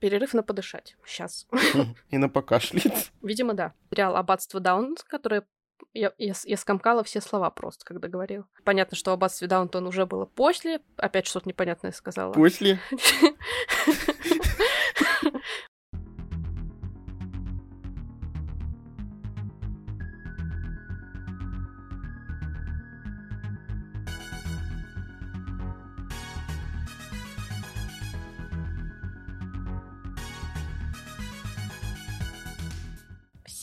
[0.00, 0.96] Перерыв на подышать.
[1.04, 1.46] Сейчас.
[2.10, 3.12] И на покашлять.
[3.22, 3.74] Видимо, да.
[3.90, 5.44] Сериал «Аббатство Даун», которое
[5.94, 8.46] я, я, я скомкала все слова просто, когда говорил.
[8.64, 10.80] Понятно, что об аббатстве Даунтон уже было после.
[10.96, 12.32] Опять что-то непонятное сказала.
[12.32, 12.78] После?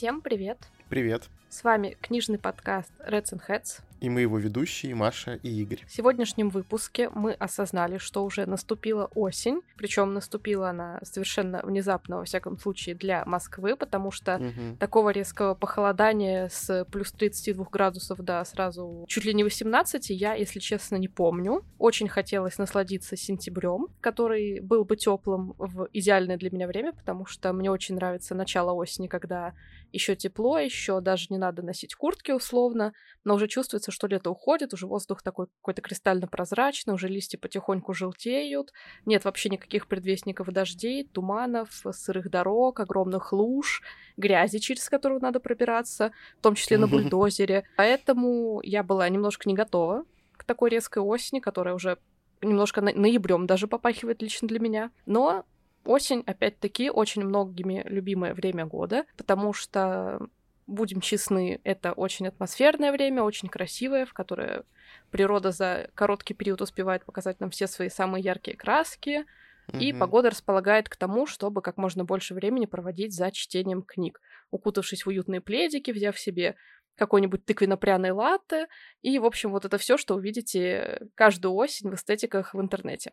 [0.06, 0.60] Всем привет!
[0.88, 1.24] Привет!
[1.50, 3.82] С вами книжный подкаст Reds and Heads.
[4.02, 5.84] И мы его ведущие, Маша и Игорь.
[5.88, 12.26] В сегодняшнем выпуске мы осознали, что уже наступила осень, причем наступила она совершенно внезапно, во
[12.26, 14.78] всяком случае, для Москвы, потому что угу.
[14.80, 20.60] такого резкого похолодания с плюс 32 градусов до сразу чуть ли не 18 я, если
[20.60, 21.64] честно, не помню.
[21.80, 27.54] Очень хотелось насладиться сентябрем, который был бы теплым в идеальное для меня время, потому что
[27.54, 29.54] мне очень нравится начало осени, когда
[29.92, 34.74] еще тепло, еще даже не надо носить куртки условно, но уже чувствуется, что лето уходит,
[34.74, 38.72] уже воздух такой какой-то кристально прозрачный, уже листья потихоньку желтеют,
[39.06, 43.82] нет вообще никаких предвестников дождей, туманов, сырых дорог, огромных луж,
[44.18, 47.66] грязи, через которую надо пробираться, в том числе на бульдозере.
[47.78, 51.98] Поэтому я была немножко не готова к такой резкой осени, которая уже
[52.42, 54.92] немножко ноябрем даже попахивает лично для меня.
[55.06, 55.46] Но
[55.86, 60.20] осень, опять-таки, очень многими любимое время года, потому что
[60.68, 64.64] будем честны, это очень атмосферное время, очень красивое, в которое
[65.12, 69.26] природа за короткий период успевает показать нам все свои самые яркие краски,
[69.68, 69.80] mm-hmm.
[69.80, 74.20] и погода располагает к тому, чтобы как можно больше времени проводить за чтением книг,
[74.52, 76.56] укутавшись в уютные пледики, взяв себе
[76.96, 78.68] какой-нибудь тыквенно-пряный латте,
[79.02, 83.12] и, в общем, вот это все, что увидите каждую осень в эстетиках в интернете.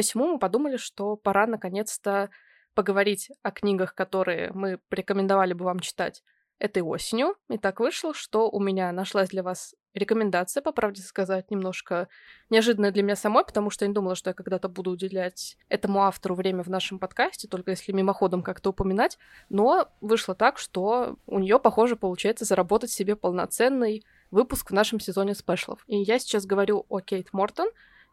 [0.00, 2.30] Посему мы подумали, что пора наконец-то
[2.72, 6.22] поговорить о книгах, которые мы порекомендовали бы вам читать
[6.58, 7.34] этой осенью.
[7.50, 12.08] И так вышло, что у меня нашлась для вас рекомендация, по правде сказать, немножко
[12.48, 16.02] неожиданная для меня самой, потому что я не думала, что я когда-то буду уделять этому
[16.04, 19.18] автору время в нашем подкасте, только если мимоходом как-то упоминать.
[19.50, 25.34] Но вышло так, что у нее, похоже, получается заработать себе полноценный выпуск в нашем сезоне
[25.34, 25.84] спешлов.
[25.88, 27.68] И я сейчас говорю о Кейт Мортон,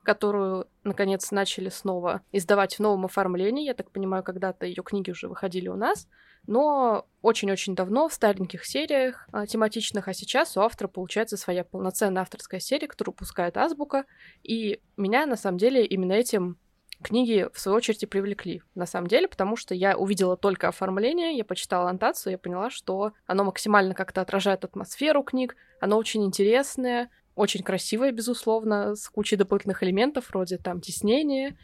[0.07, 3.65] которую, наконец, начали снова издавать в новом оформлении.
[3.65, 6.07] Я так понимаю, когда-то ее книги уже выходили у нас
[6.47, 12.21] но очень-очень давно в стареньких сериях а, тематичных, а сейчас у автора получается своя полноценная
[12.21, 14.05] авторская серия, которую пускает Азбука,
[14.43, 16.57] и меня, на самом деле, именно этим
[17.03, 21.35] книги, в свою очередь, и привлекли, на самом деле, потому что я увидела только оформление,
[21.35, 27.09] я почитала аннотацию, я поняла, что оно максимально как-то отражает атмосферу книг, оно очень интересное,
[27.37, 31.57] очень красивое, безусловно, с кучей дополнительных элементов, вроде там теснения,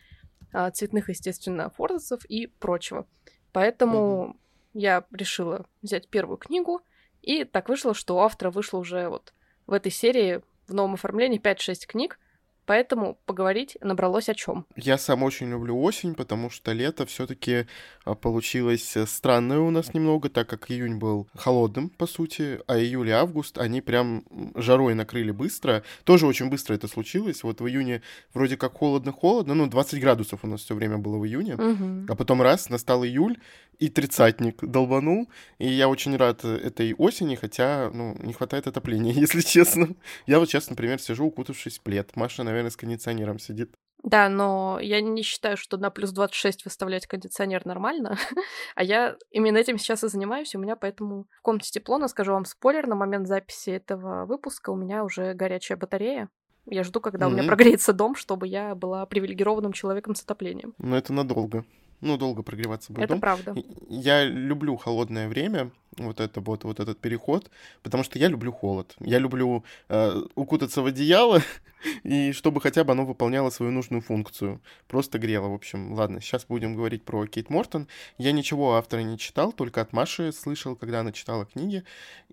[0.54, 3.08] а, цветных, естественно, форзацев и прочего.
[3.52, 4.38] Поэтому
[4.74, 6.82] я решила взять первую книгу,
[7.22, 9.34] и так вышло, что у автора вышло уже вот
[9.66, 12.20] в этой серии в новом оформлении 5-6 книг,
[12.66, 14.66] Поэтому поговорить набралось о чем.
[14.76, 17.68] Я сам очень люблю осень, потому что лето все-таки
[18.06, 22.78] а, получилось э, странное у нас немного, так как июнь был холодным, по сути, а
[22.78, 24.24] июль и август, они прям
[24.56, 25.84] жарой накрыли быстро.
[26.04, 27.44] Тоже очень быстро это случилось.
[27.44, 28.02] Вот в июне
[28.34, 32.06] вроде как холодно-холодно, ну, 20 градусов у нас все время было в июне, угу.
[32.08, 33.38] а потом раз, настал июль,
[33.84, 39.42] и тридцатник долбанул, и я очень рад этой осени, хотя, ну, не хватает отопления, если
[39.42, 39.90] честно.
[40.26, 42.16] Я вот сейчас, например, сижу, укутавшись в плед.
[42.16, 43.76] Маша, наверное, с кондиционером сидит.
[44.02, 48.18] Да, но я не считаю, что на плюс 26 выставлять кондиционер нормально.
[48.76, 50.56] а я именно этим сейчас и занимаюсь.
[50.56, 54.70] У меня поэтому в комнате тепло, но скажу вам спойлер, на момент записи этого выпуска
[54.70, 56.30] у меня уже горячая батарея.
[56.68, 57.30] Я жду, когда mm-hmm.
[57.30, 60.74] у меня прогреется дом, чтобы я была привилегированным человеком с отоплением.
[60.78, 61.66] Но это надолго
[62.04, 63.22] ну, долго прогреваться будет Это дом.
[63.22, 63.56] правда.
[63.90, 67.50] Я люблю холодное время, вот это вот, вот этот переход,
[67.82, 68.96] потому что я люблю холод.
[69.00, 71.42] Я люблю э, укутаться в одеяло,
[72.04, 74.62] и чтобы хотя бы оно выполняло свою нужную функцию.
[74.88, 75.94] Просто грело, в общем.
[75.94, 77.88] Ладно, сейчас будем говорить про Кейт Мортон.
[78.18, 81.84] Я ничего автора не читал, только от Маши слышал, когда она читала книги,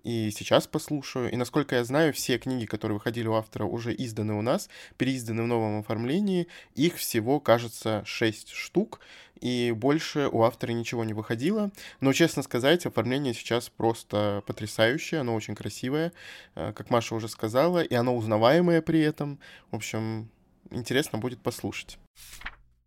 [0.03, 1.31] и сейчас послушаю.
[1.31, 5.43] И насколько я знаю, все книги, которые выходили у автора, уже изданы у нас, переизданы
[5.43, 6.47] в новом оформлении.
[6.75, 8.99] Их всего, кажется, 6 штук,
[9.41, 11.71] и больше у автора ничего не выходило.
[11.99, 16.13] Но, честно сказать, оформление сейчас просто потрясающее, оно очень красивое,
[16.55, 19.39] э, как Маша уже сказала, и оно узнаваемое при этом.
[19.71, 20.29] В общем,
[20.69, 21.97] интересно будет послушать.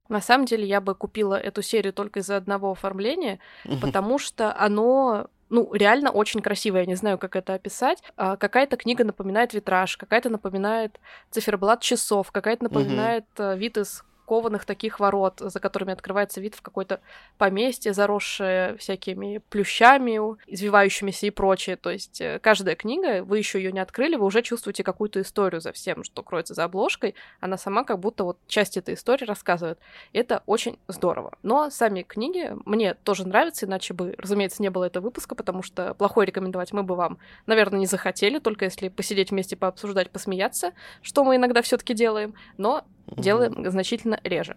[0.09, 3.41] На самом деле я бы купила эту серию только из-за одного оформления,
[3.81, 8.03] потому что оно ну, реально очень красиво, я не знаю, как это описать.
[8.17, 10.99] А, какая-то книга напоминает витраж, какая-то напоминает
[11.31, 13.55] циферблат часов, какая-то напоминает угу.
[13.55, 17.01] вид из кованых таких ворот, за которыми открывается вид в какое-то
[17.39, 21.77] поместье, заросшее всякими плющами, извивающимися и прочее.
[21.77, 25.61] То есть э, каждая книга, вы еще ее не открыли, вы уже чувствуете какую-то историю
[25.61, 27.15] за всем, что кроется за обложкой.
[27.41, 29.79] Она сама как будто вот часть этой истории рассказывает.
[30.13, 31.37] Это очень здорово.
[31.43, 35.95] Но сами книги мне тоже нравятся, иначе бы, разумеется, не было этого выпуска, потому что
[35.95, 40.73] плохой рекомендовать мы бы вам, наверное, не захотели, только если посидеть вместе, пообсуждать, посмеяться,
[41.03, 43.21] что мы иногда все-таки делаем, но угу.
[43.21, 44.57] делаем значительно реже.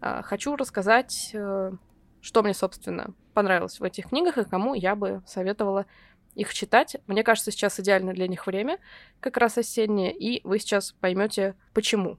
[0.00, 1.72] А, хочу рассказать, э,
[2.20, 5.86] что мне, собственно, понравилось в этих книгах и кому я бы советовала
[6.34, 6.96] их читать.
[7.06, 8.78] Мне кажется, сейчас идеально для них время,
[9.20, 12.18] как раз осеннее, и вы сейчас поймете, почему.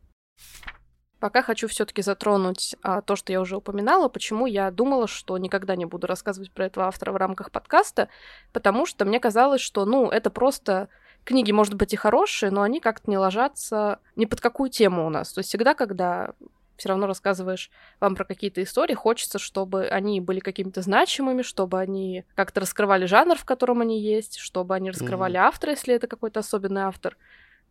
[1.20, 5.76] Пока хочу все-таки затронуть а, то, что я уже упоминала, почему я думала, что никогда
[5.76, 8.10] не буду рассказывать про этого автора в рамках подкаста,
[8.54, 10.90] потому что мне казалось, что, ну, это просто
[11.28, 15.10] книги, может быть, и хорошие, но они как-то не ложатся ни под какую тему у
[15.10, 15.34] нас.
[15.34, 16.32] То есть всегда, когда
[16.78, 17.70] все равно рассказываешь
[18.00, 23.36] вам про какие-то истории, хочется, чтобы они были какими-то значимыми, чтобы они как-то раскрывали жанр,
[23.36, 25.48] в котором они есть, чтобы они раскрывали mm-hmm.
[25.48, 27.18] автора, если это какой-то особенный автор.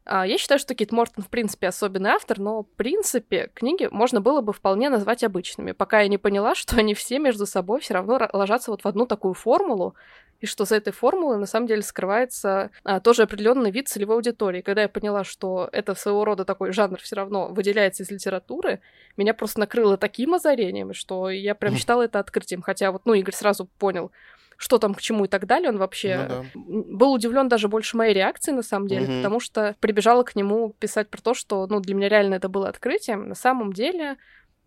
[0.06, 4.20] А, я считаю, что Кит Мортон, в принципе, особенный автор, но, в принципе, книги можно
[4.20, 7.94] было бы вполне назвать обычными, пока я не поняла, что они все между собой все
[7.94, 9.96] равно ложатся вот в одну такую формулу,
[10.40, 14.60] и что за этой формулой на самом деле скрывается а, тоже определенный вид целевой аудитории.
[14.60, 18.80] Когда я поняла, что это своего рода такой жанр все равно выделяется из литературы,
[19.16, 22.60] меня просто накрыло таким озарением, что я прям считала это открытием.
[22.60, 24.12] Хотя вот, ну, Игорь сразу понял,
[24.56, 25.70] что там к чему и так далее.
[25.70, 26.94] Он вообще ну, да.
[26.96, 29.16] был удивлен даже больше моей реакции, на самом деле, угу.
[29.16, 32.68] потому что прибежала к нему писать про то, что, ну, для меня реально это было
[32.68, 33.28] открытием.
[33.28, 34.16] На самом деле,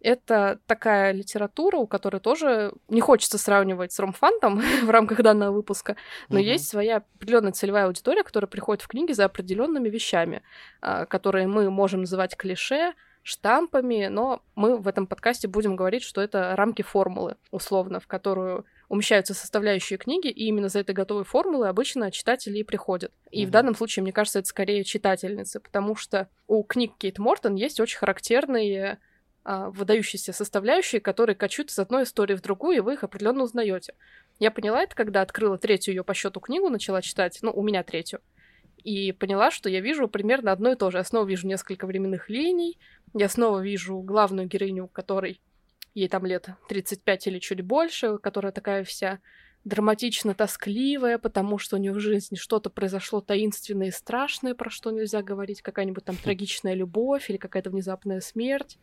[0.01, 5.95] это такая литература, у которой тоже не хочется сравнивать с ромфантом в рамках данного выпуска,
[6.29, 6.45] но угу.
[6.45, 10.41] есть своя определенная целевая аудитория, которая приходит в книги за определенными вещами,
[10.81, 12.93] а, которые мы можем называть клише,
[13.23, 18.65] штампами, но мы в этом подкасте будем говорить, что это рамки формулы, условно, в которую
[18.89, 23.13] умещаются составляющие книги, и именно за этой готовой формулы обычно читатели и приходят.
[23.29, 23.47] И mm-hmm.
[23.47, 27.79] в данном случае, мне кажется, это скорее читательницы, потому что у книг Кейт Мортон есть
[27.79, 28.99] очень характерные
[29.43, 33.93] а, выдающиеся составляющие, которые качут из одной истории в другую, и вы их определенно узнаете.
[34.39, 37.83] Я поняла это, когда открыла третью ее по счету книгу, начала читать, ну, у меня
[37.83, 38.21] третью,
[38.77, 40.97] и поняла, что я вижу примерно одно и то же.
[40.97, 42.79] Я снова вижу несколько временных линий,
[43.13, 45.41] я снова вижу главную героиню, которой
[45.93, 49.19] ей там лет 35 или чуть больше, которая такая вся
[49.65, 54.91] драматично тоскливая, потому что у нее в жизни что-то произошло таинственное и страшное, про что
[54.91, 58.77] нельзя говорить, какая-нибудь там трагичная любовь или какая-то внезапная смерть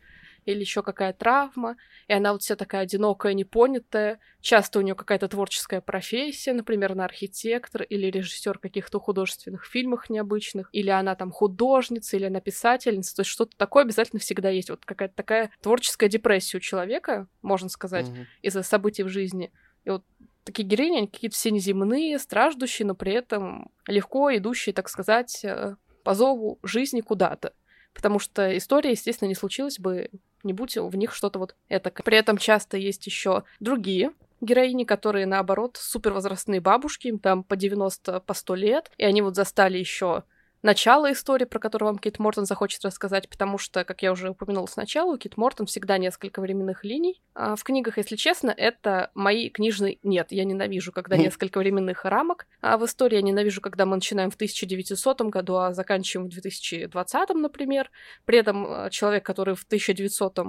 [0.45, 1.75] или еще какая травма,
[2.07, 4.19] и она вот вся такая одинокая, непонятая.
[4.39, 10.69] Часто у нее какая-то творческая профессия, например, она архитектор или режиссер каких-то художественных фильмах необычных,
[10.71, 14.69] или она там художница, или она писательница, то есть что-то такое обязательно всегда есть.
[14.69, 18.25] Вот какая-то такая творческая депрессия у человека, можно сказать, mm-hmm.
[18.43, 19.51] из-за событий в жизни.
[19.83, 20.05] И вот
[20.47, 25.75] такие героини, они какие-то все неземные, страждущие, но при этом легко идущие, так сказать, э,
[26.03, 27.53] по зову жизни куда-то.
[27.93, 30.09] Потому что история, естественно, не случилась бы
[30.43, 31.91] не будь в них что-то вот это.
[31.91, 38.19] При этом часто есть еще другие героини, которые, наоборот, супервозрастные бабушки, им там по 90,
[38.21, 40.23] по 100 лет, и они вот застали еще
[40.67, 44.67] начало истории, про которую вам Кит Мортон захочет рассказать, потому что, как я уже упомянула
[44.67, 47.21] сначала, у Кит Мортон всегда несколько временных линий.
[47.33, 49.97] А в книгах, если честно, это мои книжные...
[50.03, 52.47] Нет, я ненавижу, когда несколько временных рамок.
[52.61, 57.29] А в истории я ненавижу, когда мы начинаем в 1900 году, а заканчиваем в 2020,
[57.29, 57.89] например.
[58.25, 60.39] При этом э, человек, который в 1900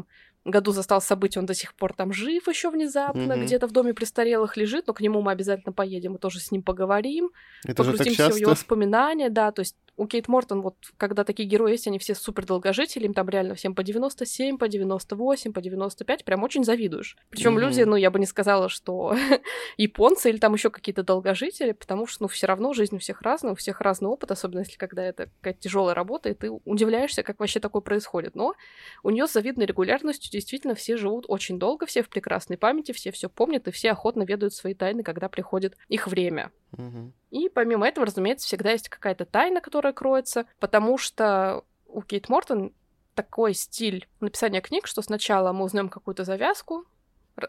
[0.45, 3.45] году застал события, он до сих пор там жив еще внезапно, mm-hmm.
[3.45, 6.63] где-то в доме престарелых лежит, но к нему мы обязательно поедем и тоже с ним
[6.63, 7.31] поговорим,
[7.65, 11.73] Это покрутим все его воспоминания, да, то есть у Кейт Мортон, вот когда такие герои
[11.73, 16.25] есть, они все супер долгожители, им там реально всем по 97, по 98, по 95,
[16.25, 17.17] прям очень завидуешь.
[17.31, 17.61] Причем mm-hmm.
[17.61, 19.17] люди, ну, я бы не сказала, что
[19.77, 23.53] японцы или там еще какие-то долгожители, потому что, ну, все равно жизнь у всех разная,
[23.53, 27.41] у всех разный опыт, особенно если когда это какая-то тяжелая работа, и ты удивляешься, как
[27.41, 28.37] вообще такое происходит.
[28.37, 28.55] Но
[29.03, 33.11] у нее с завидной регулярностью действительно все живут очень долго, все в прекрасной памяти, все
[33.11, 36.53] все помнят, и все охотно ведают свои тайны, когда приходит их время.
[36.77, 37.13] Mm-hmm.
[37.31, 42.73] И помимо этого, разумеется, всегда есть какая-то тайна, которая кроется, потому что у Кейт Мортон
[43.15, 46.87] такой стиль написания книг, что сначала мы узнаем какую-то завязку,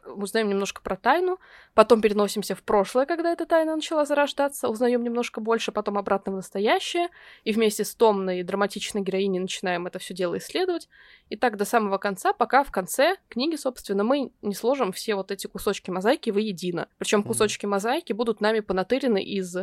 [0.05, 1.39] узнаем немножко про тайну,
[1.73, 6.35] потом переносимся в прошлое, когда эта тайна начала зарождаться, узнаем немножко больше, потом обратно в
[6.35, 7.09] настоящее,
[7.43, 10.89] и вместе с томной и драматичной героиней начинаем это все дело исследовать.
[11.29, 15.31] И так до самого конца, пока в конце книги, собственно, мы не сложим все вот
[15.31, 16.87] эти кусочки мозаики воедино.
[16.97, 19.55] Причем кусочки мозаики будут нами понатырены из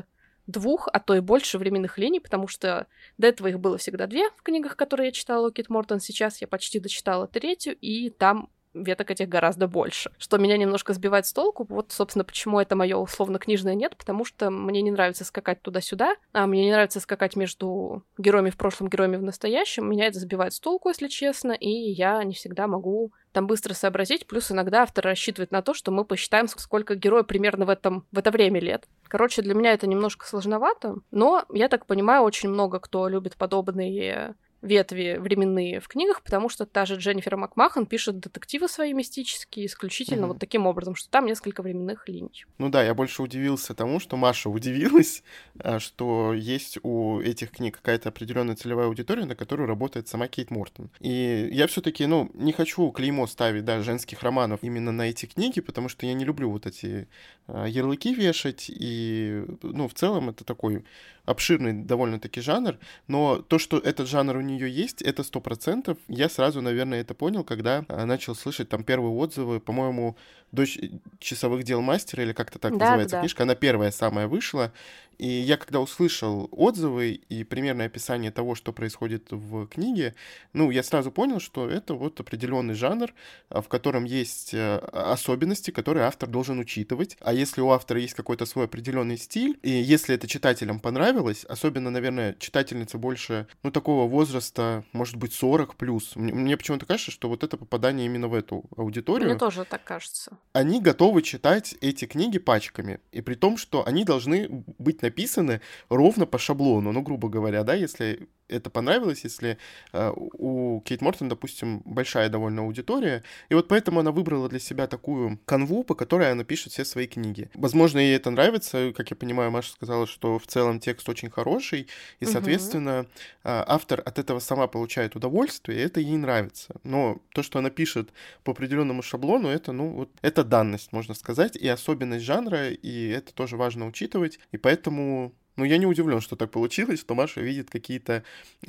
[0.46, 2.86] двух, а то и больше временных линий, потому что
[3.18, 6.00] до этого их было всегда две в книгах, которые я читала у Кит Мортон.
[6.00, 8.48] Сейчас я почти дочитала третью, и там
[8.82, 10.10] веток этих гораздо больше.
[10.18, 11.66] Что меня немножко сбивает с толку.
[11.68, 16.16] Вот, собственно, почему это мое условно книжное нет, потому что мне не нравится скакать туда-сюда,
[16.32, 19.88] а мне не нравится скакать между героями в прошлом, героями в настоящем.
[19.88, 24.26] Меня это сбивает с толку, если честно, и я не всегда могу там быстро сообразить,
[24.26, 28.16] плюс иногда автор рассчитывает на то, что мы посчитаем, сколько герою примерно в, этом, в
[28.16, 28.88] это время лет.
[29.08, 34.34] Короче, для меня это немножко сложновато, но, я так понимаю, очень много кто любит подобные
[34.66, 40.24] ветви временные в книгах, потому что та же Дженнифер Макмахан пишет детективы свои мистические исключительно
[40.24, 40.28] mm-hmm.
[40.28, 42.44] вот таким образом, что там несколько временных линий.
[42.58, 45.22] Ну да, я больше удивился тому, что Маша удивилась,
[45.58, 50.50] а, что есть у этих книг какая-то определенная целевая аудитория, на которую работает сама Кейт
[50.50, 50.90] Мортон.
[51.00, 55.60] И я все-таки, ну, не хочу клеймо ставить, да, женских романов именно на эти книги,
[55.60, 57.08] потому что я не люблю вот эти
[57.46, 60.84] а, ярлыки вешать, и, ну, в целом это такой
[61.26, 65.98] обширный довольно-таки жанр, но то, что этот жанр у нее есть, это сто процентов.
[66.08, 70.16] Я сразу, наверное, это понял, когда а, начал слышать там первые отзывы, по-моему,
[70.56, 70.78] «Дочь
[71.20, 73.20] часовых дел мастера» или как-то так да, называется да.
[73.20, 74.72] книжка, она первая самая вышла,
[75.18, 80.14] и я когда услышал отзывы и примерное описание того, что происходит в книге,
[80.52, 83.12] ну, я сразу понял, что это вот определенный жанр,
[83.48, 87.16] а, в котором есть э, особенности, которые автор должен учитывать.
[87.20, 91.90] А если у автора есть какой-то свой определенный стиль, и если это читателям понравилось, особенно,
[91.90, 97.28] наверное, читательница больше, ну, такого возраста, может быть, 40 плюс, мне, мне почему-то кажется, что
[97.28, 99.30] вот это попадание именно в эту аудиторию.
[99.30, 100.36] Мне тоже так кажется.
[100.52, 106.26] Они готовы читать эти книги пачками, и при том, что они должны быть написаны ровно
[106.26, 109.58] по шаблону, ну, грубо говоря, да, если это понравилось, если
[109.92, 114.86] э, у Кейт Мортон, допустим, большая довольно аудитория, и вот поэтому она выбрала для себя
[114.86, 117.50] такую канву, по которой она пишет все свои книги.
[117.54, 121.88] Возможно, ей это нравится, как я понимаю, Маша сказала, что в целом текст очень хороший,
[122.20, 123.08] и, соответственно, угу.
[123.44, 126.74] э, автор от этого сама получает удовольствие, и это ей нравится.
[126.84, 128.10] Но то, что она пишет
[128.44, 133.34] по определенному шаблону, это, ну, вот, это данность, можно сказать, и особенность жанра, и это
[133.34, 137.70] тоже важно учитывать, и поэтому но я не удивлен, что так получилось, что Маша видит
[137.70, 138.22] какие-то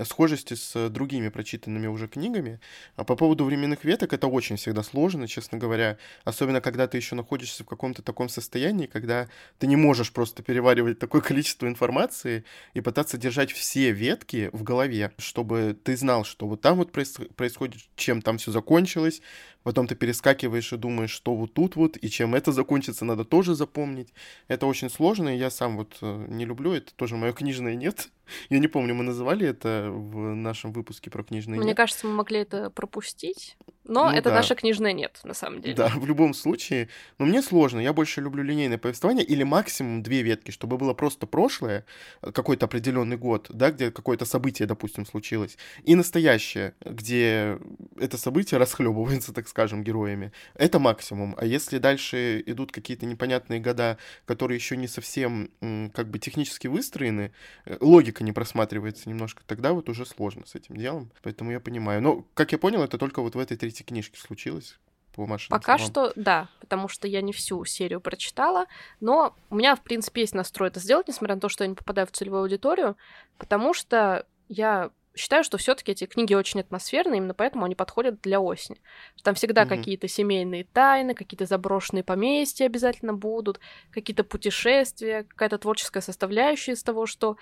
[0.03, 2.59] схожести с другими прочитанными уже книгами.
[2.95, 5.97] А по поводу временных веток это очень всегда сложно, честно говоря.
[6.23, 9.27] Особенно, когда ты еще находишься в каком-то таком состоянии, когда
[9.59, 15.11] ты не можешь просто переваривать такое количество информации и пытаться держать все ветки в голове,
[15.17, 19.21] чтобы ты знал, что вот там вот происходит, чем там все закончилось,
[19.67, 23.53] потом ты перескакиваешь и думаешь, что вот тут вот, и чем это закончится, надо тоже
[23.53, 24.13] запомнить.
[24.47, 28.07] Это очень сложно, и я сам вот э, не люблю, это тоже мое книжное нет.
[28.49, 31.77] Я не помню, мы называли это в нашем выпуске про книжное Мне нет.
[31.77, 33.57] кажется, мы могли это пропустить.
[33.87, 34.35] Но ну, это да.
[34.35, 35.75] наше книжное нет, на самом деле.
[35.75, 36.89] Да, в любом случае.
[37.19, 37.79] Но мне сложно.
[37.79, 41.85] Я больше люблю линейное повествование или максимум две ветки, чтобы было просто прошлое,
[42.21, 47.59] э, какой-то определенный год, да, где какое-то событие, допустим, случилось, и настоящее, где
[47.97, 50.31] это событие расхлебывается, так скажем, героями.
[50.55, 51.35] Это максимум.
[51.37, 55.49] А если дальше идут какие-то непонятные года, которые еще не совсем
[55.93, 57.31] как бы технически выстроены,
[57.65, 57.77] э,
[58.17, 61.11] логика не просматривается немножко, тогда вот уже сложно с этим делом.
[61.21, 62.01] Поэтому я понимаю.
[62.01, 64.79] Но, как я понял, это только вот в этой третьей эти книжки случилось?
[65.13, 65.79] По Пока словам.
[65.79, 68.67] что да, потому что я не всю серию прочитала,
[68.99, 71.75] но у меня, в принципе, есть настрой это сделать, несмотря на то, что я не
[71.75, 72.95] попадаю в целевую аудиторию,
[73.39, 78.39] потому что я считаю, что все-таки эти книги очень атмосферные, именно поэтому они подходят для
[78.39, 78.79] осени.
[79.23, 79.69] Там всегда mm-hmm.
[79.69, 83.59] какие-то семейные тайны, какие-то заброшенные поместья обязательно будут,
[83.91, 87.37] какие-то путешествия, какая-то творческая составляющая из того, что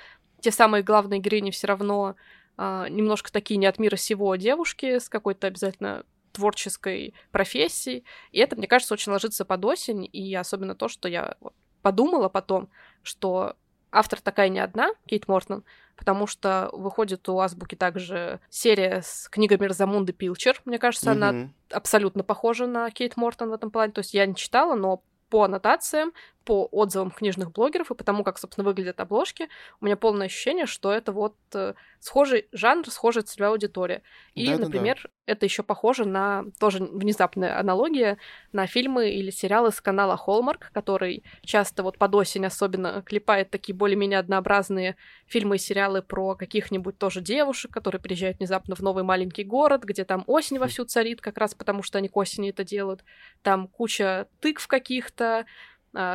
[0.46, 2.16] те самые главные героини все равно
[2.56, 8.04] а, немножко такие не от мира сего девушки с какой-то обязательно творческой профессии.
[8.32, 10.08] И это, мне кажется, очень ложится под осень.
[10.14, 11.36] И особенно то, что я
[11.82, 12.70] подумала потом,
[13.02, 13.56] что
[13.92, 15.64] автор такая не одна, Кейт Мортон,
[15.96, 20.62] потому что выходит у Азбуки также серия с книгами Розамунды Пилчер.
[20.66, 21.30] Мне кажется, mm-hmm.
[21.30, 23.94] она абсолютно похожа на Кейт Мортон в этом плане.
[23.94, 26.14] То есть я не читала, но по аннотациям
[26.46, 29.50] по отзывам книжных блогеров и потому, как, собственно, выглядят обложки,
[29.82, 34.04] у меня полное ощущение, что это вот э, схожий жанр, схожая целевая аудитория.
[34.36, 35.34] И, да, например, да, да.
[35.34, 38.18] это еще похоже на тоже внезапная аналогия
[38.52, 43.76] на фильмы или сериалы с канала Hallmark, который часто вот под осень особенно клепает такие
[43.76, 49.44] более-менее однообразные фильмы и сериалы про каких-нибудь тоже девушек, которые приезжают внезапно в новый маленький
[49.44, 53.04] город, где там осень вовсю царит, как раз потому что они к осени это делают.
[53.42, 55.48] Там куча тыкв каких-то,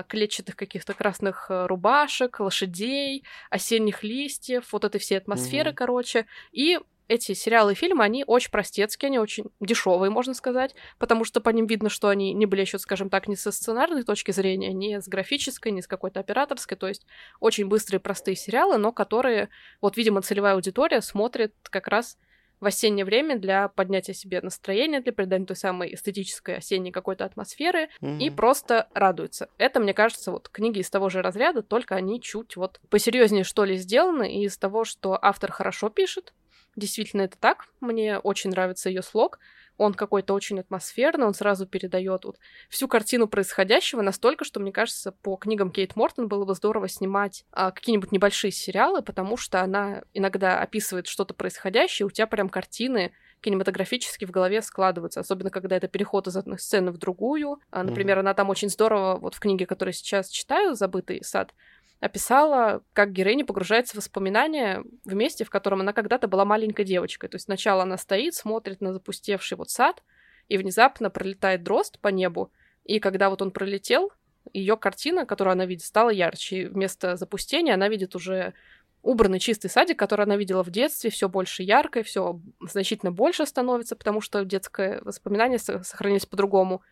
[0.09, 5.75] клетчатых каких-то красных э, рубашек, лошадей, осенних листьев, вот этой всей атмосферы, mm-hmm.
[5.75, 6.27] короче.
[6.53, 6.79] И
[7.11, 11.51] эти сериалы и фильмы, они очень простецкие, они очень дешевые, можно сказать, потому что по
[11.51, 15.09] ним видно, что они не блещут, скажем так, ни со сценарной точки зрения, ни с
[15.09, 17.07] графической, ни с какой-то операторской, то есть
[17.41, 19.49] очень быстрые, простые сериалы, но которые,
[19.81, 22.17] вот, видимо, целевая аудитория смотрит как раз
[22.61, 27.89] в осеннее время для поднятия себе настроения, для придания той самой эстетической осенней какой-то атмосферы
[28.01, 28.19] mm-hmm.
[28.19, 29.49] и просто радуются.
[29.59, 33.65] Это, мне кажется, вот книги из того же разряда, только они чуть вот посерьезнее что
[33.65, 36.33] ли сделаны, и из того, что автор хорошо пишет,
[36.77, 37.67] Действительно, это так.
[37.81, 39.39] Мне очень нравится ее слог.
[39.81, 45.11] Он какой-то очень атмосферный, он сразу передает вот всю картину происходящего настолько, что, мне кажется,
[45.11, 50.03] по книгам Кейт Мортон было бы здорово снимать а, какие-нибудь небольшие сериалы, потому что она
[50.13, 55.89] иногда описывает что-то происходящее, у тебя прям картины кинематографически в голове складываются, особенно когда это
[55.89, 57.59] переход из одной сцены в другую.
[57.71, 58.21] А, например, mm-hmm.
[58.21, 61.55] она там очень здорово, вот в книге, которую сейчас читаю, «Забытый сад»,
[62.01, 67.29] описала, как героиня погружается в воспоминания в месте, в котором она когда-то была маленькой девочкой.
[67.29, 70.03] То есть сначала она стоит, смотрит на запустевший вот сад,
[70.49, 72.51] и внезапно пролетает дрозд по небу,
[72.85, 74.11] и когда вот он пролетел,
[74.53, 76.57] ее картина, которую она видит, стала ярче.
[76.57, 78.55] И вместо запустения она видит уже
[79.03, 83.97] убранный чистый садик, который она видела в детстве, все больше яркое, все значительно больше становится,
[83.97, 86.83] потому что детское воспоминание сохранились по-другому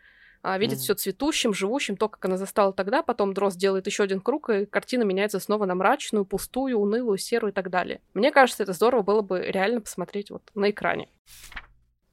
[0.42, 0.82] видит mm-hmm.
[0.82, 4.66] все цветущим, живущим, то, как она застала тогда, потом Дрозд делает еще один круг, и
[4.66, 8.00] картина меняется снова на мрачную, пустую, унылую, серую и так далее.
[8.14, 11.08] Мне кажется, это здорово было бы реально посмотреть вот на экране.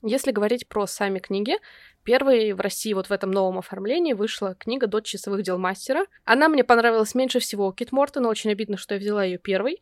[0.01, 1.55] Если говорить про сами книги,
[2.03, 6.05] первой в России вот в этом новом оформлении вышла книга «Дочь часовых дел мастера».
[6.25, 9.81] Она мне понравилась меньше всего Кит Мортона, очень обидно, что я взяла ее первой,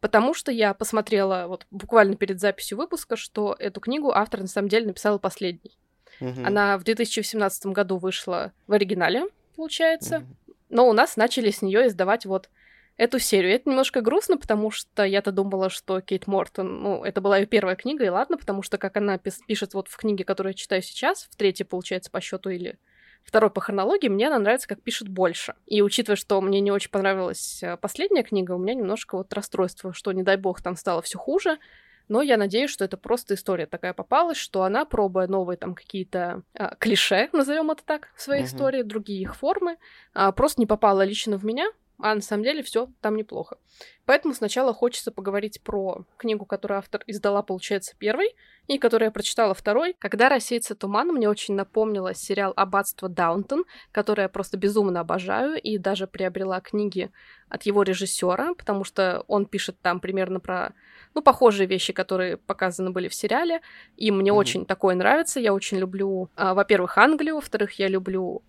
[0.00, 4.68] потому что я посмотрела вот буквально перед записью выпуска, что эту книгу автор на самом
[4.68, 5.76] деле написала последней.
[6.20, 6.44] Угу.
[6.44, 10.18] Она в 2017 году вышла в оригинале, получается.
[10.18, 10.54] Угу.
[10.70, 12.48] Но у нас начали с нее издавать вот
[12.96, 13.52] эту серию.
[13.52, 17.76] это немножко грустно, потому что я-то думала, что Кейт Мортон, ну, это была ее первая
[17.76, 21.24] книга, и ладно, потому что, как она пишет вот в книге, которую я читаю сейчас,
[21.30, 22.78] в третьей, получается, по счету или
[23.24, 25.54] второй по хронологии, мне она нравится, как пишет больше.
[25.66, 29.92] И учитывая, что мне не очень понравилась э, последняя книга, у меня немножко вот расстройство,
[29.92, 31.58] что, не дай бог, там стало все хуже.
[32.08, 36.42] Но я надеюсь, что это просто история такая попалась, что она, пробуя новые там какие-то
[36.54, 38.46] а, клише, назовем это так, в своей uh-huh.
[38.46, 39.78] истории, другие их формы,
[40.12, 41.66] а, просто не попала лично в меня,
[42.04, 43.56] а на самом деле все там неплохо.
[44.04, 49.54] Поэтому сначала хочется поговорить про книгу, которую автор издала, получается, первой, и которую я прочитала
[49.54, 49.96] второй.
[49.98, 55.78] «Когда рассеется туман» мне очень напомнило сериал «Аббатство Даунтон», который я просто безумно обожаю, и
[55.78, 57.10] даже приобрела книги
[57.48, 60.74] от его режиссера, потому что он пишет там примерно про,
[61.14, 63.62] ну, похожие вещи, которые показаны были в сериале,
[63.96, 64.34] и мне mm-hmm.
[64.34, 65.40] очень такое нравится.
[65.40, 68.42] Я очень люблю, а, во-первых, Англию, во-вторых, я люблю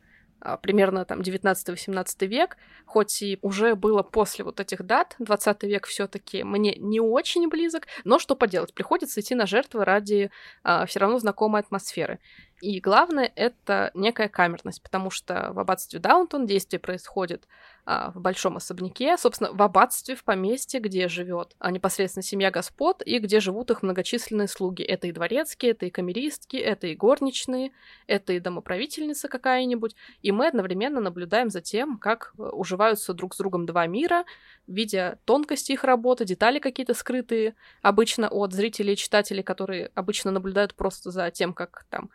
[0.62, 6.08] примерно там 19-18 век, хоть и уже было после вот этих дат, 20 век все
[6.08, 10.32] таки мне не очень близок, но что поделать, приходится идти на жертвы ради
[10.64, 12.20] а, все равно знакомой атмосферы.
[12.62, 17.48] И главное— это некая камерность, потому что в аббатстве Даунтон действие происходит
[17.86, 23.04] а, в большом особняке, собственно, в аббатстве, в поместье, где живет а, непосредственно семья господ
[23.06, 24.82] и где живут их многочисленные слуги.
[24.82, 27.72] Это и дворецкие, это и камеристки, это и горничные,
[28.08, 29.96] это и домоправительница какая-нибудь.
[30.24, 34.26] И мы одновременно наблюдаем за тем, как э, уживаются друг с другом два мира,
[34.66, 40.74] видя тонкости их работы, детали какие-то скрытые, обычно от зрителей и читателей, которые обычно наблюдают
[40.74, 42.10] просто за тем, как там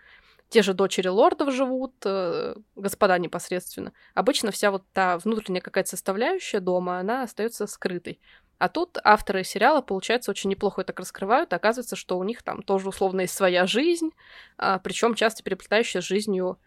[0.51, 3.93] те же дочери лордов живут, э, господа непосредственно.
[4.15, 8.21] Обычно вся вот та внутренняя какая-то составляющая дома, она остается скрытой.
[8.59, 11.53] А тут авторы сериала, получается, очень неплохо так раскрывают.
[11.53, 14.11] Оказывается, что у них там тоже условно есть своя жизнь,
[14.59, 16.59] а, причем часто переплетающая с жизнью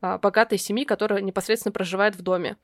[0.00, 2.56] а, богатой семьи, которая непосредственно проживает в доме.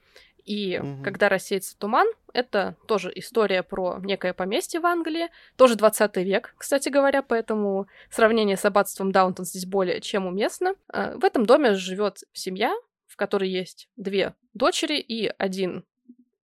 [0.45, 1.03] И угу.
[1.03, 6.89] когда рассеется туман, это тоже история про некое поместье в Англии, тоже 20 век, кстати
[6.89, 10.75] говоря, поэтому сравнение с аббатством Даунтон здесь более чем уместно.
[10.89, 12.75] А, в этом доме живет семья,
[13.07, 15.85] в которой есть две дочери и один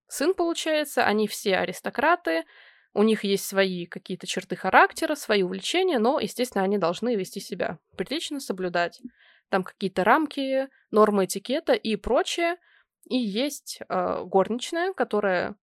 [0.09, 1.05] сын, получается.
[1.05, 2.45] Они все аристократы,
[2.93, 7.79] у них есть свои какие-то черты характера, свои увлечения, но, естественно, они должны вести себя
[7.97, 9.01] прилично, соблюдать
[9.49, 12.57] там какие-то рамки, нормы этикета и прочее.
[13.11, 15.57] И есть э, горничная, которая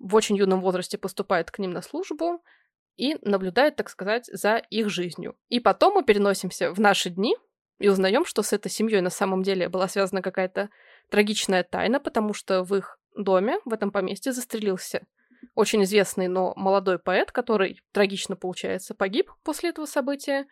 [0.00, 2.42] в очень юном возрасте поступает к ним на службу
[2.96, 5.36] и наблюдает, так сказать, за их жизнью.
[5.48, 7.36] И потом мы переносимся в наши дни
[7.78, 10.70] и узнаем, что с этой семьей на самом деле была связана какая-то
[11.08, 15.06] трагичная тайна, потому что в их доме, в этом поместье, застрелился
[15.54, 20.46] очень известный, но молодой поэт, который трагично, получается, погиб после этого события.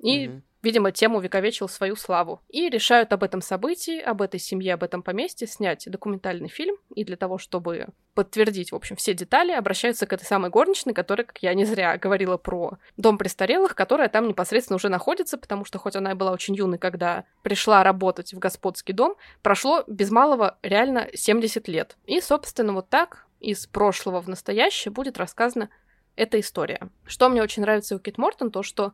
[0.00, 0.42] И mm-hmm.
[0.62, 2.40] Видимо, тем увековечил свою славу.
[2.48, 6.76] И решают об этом событии, об этой семье, об этом поместье снять документальный фильм.
[6.94, 11.26] И для того, чтобы подтвердить, в общем, все детали, обращаются к этой самой горничной, которая,
[11.26, 15.78] как я не зря говорила про дом престарелых, которая там непосредственно уже находится, потому что
[15.78, 20.58] хоть она и была очень юной, когда пришла работать в господский дом, прошло без малого
[20.62, 21.96] реально 70 лет.
[22.04, 25.68] И, собственно, вот так из прошлого в настоящее будет рассказана
[26.14, 26.90] эта история.
[27.04, 28.92] Что мне очень нравится у Кит Мортон, то что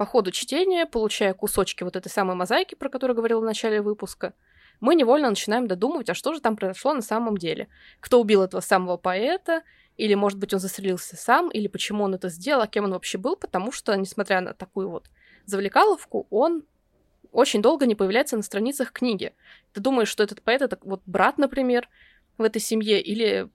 [0.00, 4.32] по ходу чтения, получая кусочки вот этой самой мозаики, про которую говорила в начале выпуска,
[4.80, 7.68] мы невольно начинаем додумывать, а что же там произошло на самом деле.
[8.00, 9.62] Кто убил этого самого поэта,
[9.98, 13.18] или, может быть, он застрелился сам, или почему он это сделал, а кем он вообще
[13.18, 15.10] был, потому что, несмотря на такую вот
[15.44, 16.64] завлекаловку, он
[17.30, 19.34] очень долго не появляется на страницах книги.
[19.74, 21.90] Ты думаешь, что этот поэт— это вот брат, например,
[22.38, 23.50] в этой семье, или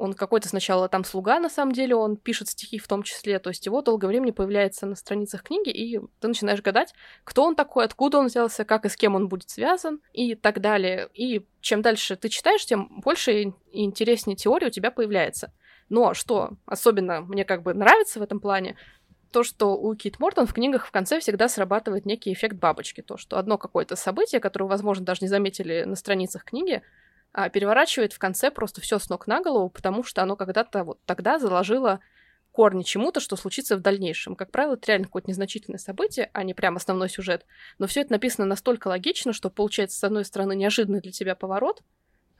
[0.00, 3.50] он какой-то сначала там слуга, на самом деле, он пишет стихи в том числе, то
[3.50, 7.84] есть его долгое время появляется на страницах книги, и ты начинаешь гадать, кто он такой,
[7.84, 11.10] откуда он взялся, как и с кем он будет связан, и так далее.
[11.12, 15.52] И чем дальше ты читаешь, тем больше и интереснее теория у тебя появляется.
[15.90, 18.76] Но что особенно мне как бы нравится в этом плане,
[19.32, 23.02] то, что у Кит Мортон в книгах в конце всегда срабатывает некий эффект бабочки.
[23.02, 26.82] То, что одно какое-то событие, которое, возможно, даже не заметили на страницах книги,
[27.32, 30.98] а, переворачивает в конце просто все с ног на голову, потому что оно когда-то вот
[31.04, 32.00] тогда заложило
[32.52, 34.34] корни чему-то, что случится в дальнейшем.
[34.34, 37.46] Как правило, это реально какое-то незначительное событие, а не прям основной сюжет.
[37.78, 41.82] Но все это написано настолько логично, что получается, с одной стороны, неожиданный для тебя поворот,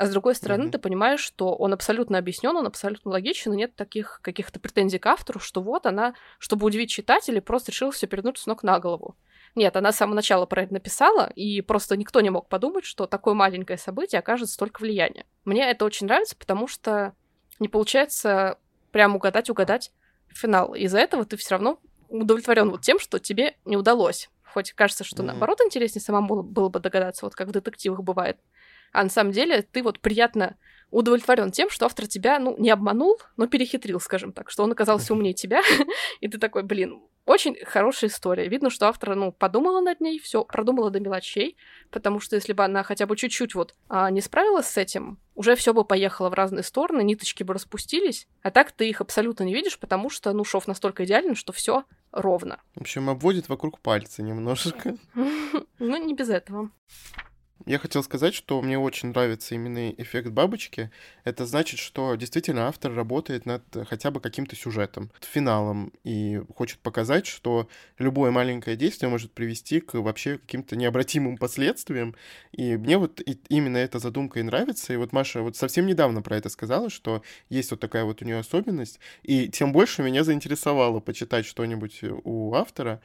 [0.00, 0.70] а с другой стороны, mm-hmm.
[0.70, 5.04] ты понимаешь, что он абсолютно объяснен, он абсолютно логичен, и нет таких каких-то претензий к
[5.04, 9.14] автору, что вот она, чтобы удивить читателей, просто решила все перевернуть с ног на голову.
[9.54, 13.06] Нет, она с самого начала про это написала, и просто никто не мог подумать, что
[13.06, 15.24] такое маленькое событие окажет столько влияния.
[15.44, 17.14] Мне это очень нравится, потому что
[17.58, 18.58] не получается
[18.92, 19.92] прям угадать-угадать
[20.28, 20.74] финал.
[20.74, 24.30] Из-за этого ты все равно удовлетворен вот тем, что тебе не удалось.
[24.44, 25.26] Хоть кажется, что mm-hmm.
[25.26, 28.38] наоборот интереснее самому было бы догадаться, вот как в детективах бывает.
[28.92, 30.56] А на самом деле ты вот приятно
[30.90, 35.12] удовлетворен тем, что автор тебя, ну, не обманул, но перехитрил, скажем так, что он оказался
[35.12, 35.62] умнее тебя,
[36.20, 38.48] и ты такой, блин, очень хорошая история.
[38.48, 41.56] Видно, что автор, ну, подумала над ней, все продумала до мелочей,
[41.90, 45.54] потому что если бы она хотя бы чуть-чуть вот а, не справилась с этим, уже
[45.54, 49.54] все бы поехало в разные стороны, ниточки бы распустились, а так ты их абсолютно не
[49.54, 52.60] видишь, потому что, ну, шов настолько идеален, что все ровно.
[52.74, 54.96] В общем, обводит вокруг пальца немножечко.
[55.78, 56.70] Ну, не без этого.
[57.66, 60.90] Я хотел сказать, что мне очень нравится именно эффект бабочки.
[61.24, 67.26] Это значит, что действительно автор работает над хотя бы каким-то сюжетом, финалом, и хочет показать,
[67.26, 67.68] что
[67.98, 72.14] любое маленькое действие может привести к вообще каким-то необратимым последствиям.
[72.52, 73.20] И мне вот
[73.50, 74.94] именно эта задумка и нравится.
[74.94, 78.24] И вот Маша вот совсем недавно про это сказала, что есть вот такая вот у
[78.24, 79.00] нее особенность.
[79.22, 83.02] И тем больше меня заинтересовало почитать что-нибудь у автора,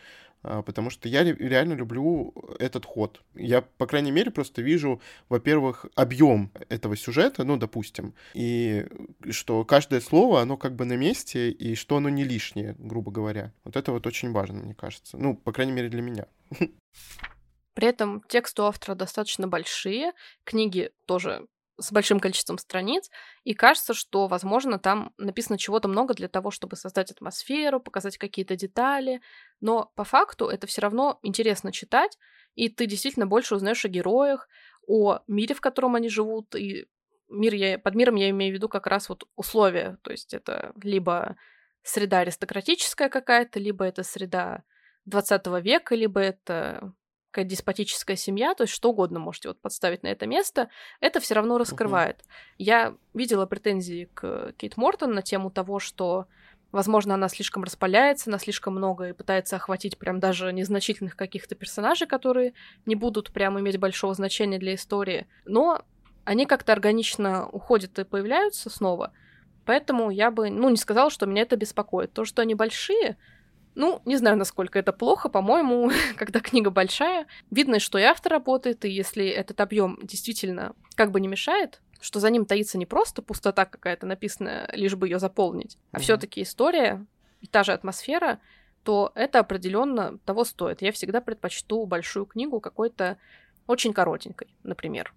[0.65, 3.21] потому что я реально люблю этот ход.
[3.35, 8.85] Я, по крайней мере, просто вижу, во-первых, объем этого сюжета, ну, допустим, и
[9.29, 13.53] что каждое слово, оно как бы на месте, и что оно не лишнее, грубо говоря.
[13.63, 15.17] Вот это вот очень важно, мне кажется.
[15.17, 16.27] Ну, по крайней мере, для меня.
[17.73, 20.13] При этом тексты у автора достаточно большие,
[20.45, 21.45] книги тоже
[21.77, 23.09] с большим количеством страниц,
[23.43, 28.55] и кажется, что, возможно, там написано чего-то много для того, чтобы создать атмосферу, показать какие-то
[28.55, 29.21] детали,
[29.61, 32.17] но по факту это все равно интересно читать,
[32.55, 34.47] и ты действительно больше узнаешь о героях,
[34.87, 36.87] о мире, в котором они живут, и
[37.29, 40.73] мир я, под миром я имею в виду как раз вот условия, то есть это
[40.81, 41.35] либо
[41.83, 44.63] среда аристократическая какая-то, либо это среда
[45.05, 46.93] 20 века, либо это
[47.35, 50.69] какая деспотическая семья, то есть что угодно можете вот подставить на это место,
[51.01, 52.19] это все равно раскрывает.
[52.19, 52.55] Uh-huh.
[52.59, 56.27] Я видела претензии к Кейт Мортон на тему того, что
[56.71, 62.05] Возможно, она слишком распаляется, она слишком много и пытается охватить прям даже незначительных каких-то персонажей,
[62.05, 62.53] которые
[62.85, 65.25] не будут прям иметь большого значения для истории.
[65.45, 65.83] Но
[66.25, 69.13] они как-то органично уходят и появляются снова.
[69.63, 72.11] Поэтому я бы, ну, не сказала, что меня это беспокоит.
[72.11, 73.15] То, что они большие,
[73.75, 75.29] ну, не знаю, насколько это плохо.
[75.29, 81.11] По-моему, когда книга большая, видно, что и автор работает, и если этот объем действительно как
[81.11, 85.19] бы не мешает, что за ним таится не просто пустота какая-то написанная, лишь бы ее
[85.19, 86.01] заполнить, а mm-hmm.
[86.01, 87.05] все-таки история
[87.41, 88.39] и та же атмосфера,
[88.83, 90.81] то это определенно того стоит.
[90.81, 93.17] Я всегда предпочту большую книгу какой-то
[93.67, 95.13] очень коротенькой, например.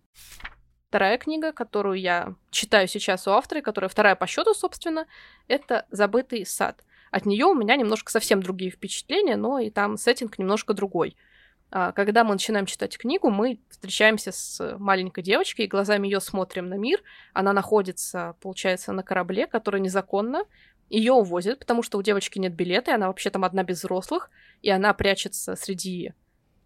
[0.88, 5.06] Вторая книга, которую я читаю сейчас у автора, которая вторая по счету, собственно,
[5.46, 6.82] это «Забытый сад».
[7.10, 11.16] От нее у меня немножко совсем другие впечатления, но и там сеттинг немножко другой.
[11.70, 16.68] А, когда мы начинаем читать книгу, мы встречаемся с маленькой девочкой и глазами ее смотрим
[16.68, 17.02] на мир.
[17.34, 20.44] Она находится, получается, на корабле, который незаконно.
[20.88, 24.30] Ее увозят, потому что у девочки нет билета, и она вообще там одна без взрослых,
[24.62, 26.14] и она прячется среди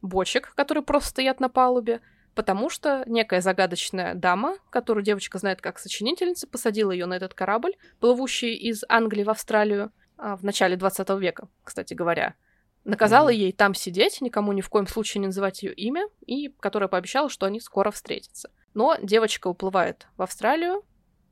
[0.01, 2.01] бочек, которые просто стоят на палубе,
[2.35, 7.75] потому что некая загадочная дама, которую девочка знает как сочинительница, посадила ее на этот корабль,
[7.99, 9.91] плывущий из Англии в Австралию
[10.23, 12.35] в начале 20 века, кстати говоря.
[12.85, 16.89] Наказала ей там сидеть, никому ни в коем случае не называть ее имя, и которая
[16.89, 18.51] пообещала, что они скоро встретятся.
[18.75, 20.83] Но девочка уплывает в Австралию,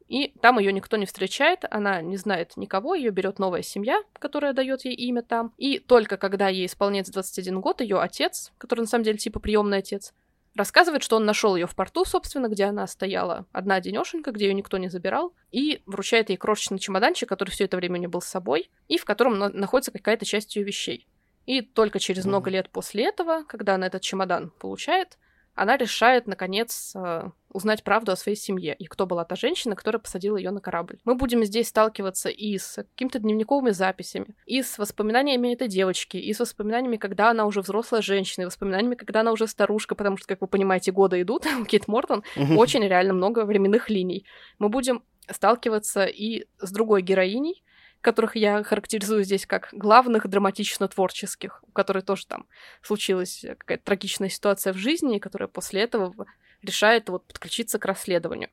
[0.07, 4.53] и там ее никто не встречает, она не знает никого, ее берет новая семья, которая
[4.53, 5.53] дает ей имя там.
[5.57, 9.79] И только когда ей исполняется 21 год, ее отец, который на самом деле типа приемный
[9.79, 10.13] отец,
[10.61, 14.55] рассказывает, что он нашел ее в порту, собственно, где она стояла одна денешенька, где ее
[14.55, 18.21] никто не забирал, и вручает ей крошечный чемоданчик, который все это время у нее был
[18.21, 21.07] с собой, и в котором находится какая-то часть ее вещей.
[21.47, 25.19] И только через много лет после этого, когда она этот чемодан получает,
[25.61, 30.01] она решает, наконец, э, узнать правду о своей семье и кто была та женщина, которая
[30.01, 30.99] посадила ее на корабль.
[31.05, 36.33] Мы будем здесь сталкиваться и с какими-то дневниковыми записями, и с воспоминаниями этой девочки, и
[36.33, 40.29] с воспоминаниями, когда она уже взрослая женщина, и воспоминаниями, когда она уже старушка, потому что,
[40.29, 42.25] как вы понимаете, годы идут, у Кейт Мортон
[42.57, 44.25] очень реально много временных линий.
[44.59, 47.63] Мы будем сталкиваться и с другой героиней,
[48.01, 52.47] которых я характеризую здесь как главных драматично-творческих, у которой тоже там
[52.83, 56.15] случилась какая-то трагичная ситуация в жизни, которая после этого
[56.63, 58.51] решает вот подключиться к расследованию.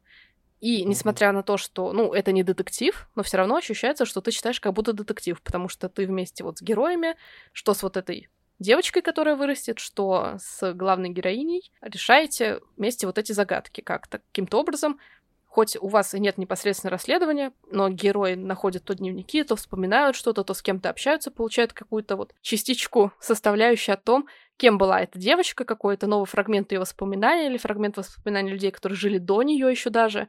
[0.60, 4.32] И несмотря на то, что, ну, это не детектив, но все равно ощущается, что ты
[4.32, 7.16] читаешь как будто детектив, потому что ты вместе вот с героями,
[7.54, 8.30] что с вот этой
[8.60, 15.00] девочкой, которая вырастет, что с главной героиней, решаете вместе вот эти загадки как-то, каким-то образом
[15.58, 20.44] хоть у вас и нет непосредственно расследования, но герои находят то дневники, то вспоминают что-то,
[20.44, 25.66] то с кем-то общаются, получают какую-то вот частичку, составляющую о том, кем была эта девочка,
[25.66, 30.28] какой-то новый фрагмент ее воспоминаний или фрагмент воспоминаний людей, которые жили до нее еще даже.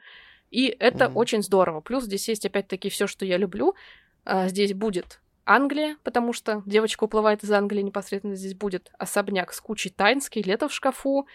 [0.51, 1.15] И это mm-hmm.
[1.15, 1.83] очень здорово.
[1.83, 3.75] Плюс здесь есть опять-таки все, что я люблю.
[4.25, 8.35] А, здесь будет Англия, потому что девочка уплывает из Англии непосредственно.
[8.35, 11.27] Здесь будет особняк с кучей тайн, скелетов в шкафу,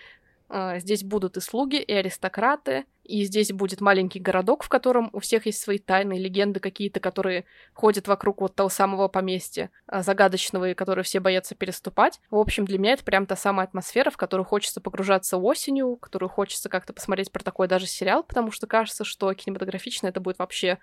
[0.77, 5.45] здесь будут и слуги, и аристократы, и здесь будет маленький городок, в котором у всех
[5.45, 10.73] есть свои тайны, легенды какие-то, которые ходят вокруг вот того самого поместья, а, загадочного, и
[10.73, 12.21] которые все боятся переступать.
[12.29, 16.29] В общем, для меня это прям та самая атмосфера, в которую хочется погружаться осенью, которую
[16.29, 20.77] хочется как-то посмотреть про такой даже сериал, потому что кажется, что кинематографично это будет вообще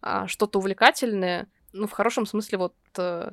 [0.00, 3.32] а, что-то увлекательное, ну, в хорошем смысле вот а,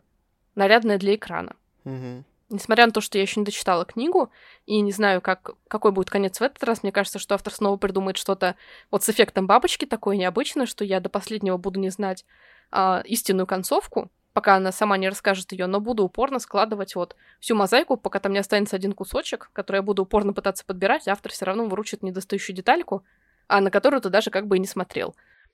[0.55, 1.55] нарядное для экрана.
[1.85, 2.23] Mm-hmm.
[2.55, 4.31] Несмотря на то, что я еще не дочитала книгу
[4.65, 7.75] и не знаю, как, какой будет конец в этот раз, мне кажется, что автор снова
[7.75, 8.55] придумает что-то
[8.91, 12.25] вот с эффектом бабочки такое необычное, что я до последнего буду не знать
[12.71, 17.55] а, истинную концовку, пока она сама не расскажет ее, но буду упорно складывать вот всю
[17.55, 21.43] мозаику, пока там не останется один кусочек, который я буду упорно пытаться подбирать, автор все
[21.43, 23.03] равно выручит недостающую детальку,
[23.49, 25.13] а на которую ты даже как бы и не смотрел.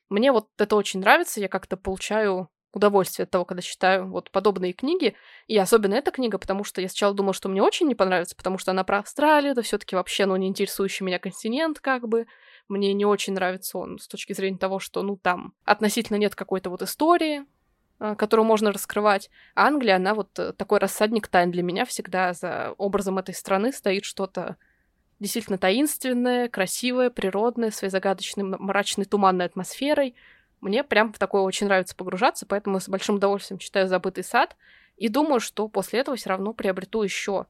[0.10, 4.74] Мне вот это очень нравится, я как-то получаю удовольствие от того, когда читаю вот подобные
[4.74, 5.16] книги.
[5.48, 8.58] И особенно эта книга, потому что я сначала думала, что мне очень не понравится, потому
[8.58, 12.28] что она про Австралию, это все таки вообще, ну, не интересующий меня континент, как бы.
[12.68, 16.70] Мне не очень нравится он с точки зрения того, что, ну, там относительно нет какой-то
[16.70, 17.44] вот истории,
[18.00, 19.30] а, которую можно раскрывать.
[19.56, 23.74] А Англия, она вот э, такой рассадник тайн для меня всегда за образом этой страны
[23.74, 24.56] стоит что-то
[25.20, 30.16] действительно таинственное, красивое, природное, своей загадочной, мрачной, туманной атмосферой—
[30.62, 34.56] мне прям в такое очень нравится погружаться, поэтому с большим удовольствием читаю «Забытый сад»
[34.96, 37.48] и думаю, что после этого все равно приобрету еще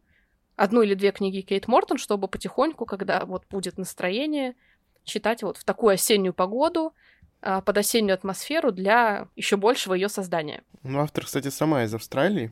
[0.55, 4.55] одну или две книги Кейт Мортон, чтобы потихоньку, когда вот будет настроение,
[5.03, 6.93] читать вот в такую осеннюю погоду,
[7.41, 10.63] а, под осеннюю атмосферу для еще большего ее создания.
[10.83, 12.51] Ну, автор, кстати, сама из Австралии.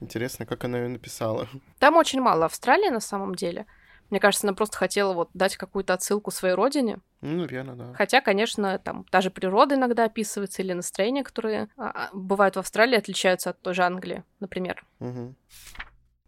[0.00, 1.48] Интересно, как она ее написала.
[1.78, 3.66] Там очень мало Австралии на самом деле.
[4.10, 6.98] Мне кажется, она просто хотела вот дать какую-то отсылку своей родине.
[7.20, 7.94] Ну, наверное, да.
[7.94, 12.96] Хотя, конечно, там даже природа иногда описывается, или настроения, которые а, а, бывают в Австралии,
[12.96, 14.84] отличаются от той же Англии, например.
[15.00, 15.34] Угу.